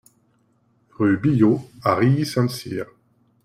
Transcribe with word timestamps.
Rue 0.97 1.15
Billot 1.17 1.61
à 1.83 1.93
Rilly-Sainte-Syre 1.93 2.87